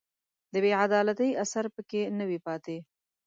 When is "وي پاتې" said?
2.29-2.77